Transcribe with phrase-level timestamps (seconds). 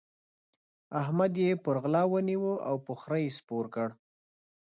[1.01, 3.89] احمد يې پر غلا ونيو او پر خره يې سپور کړ.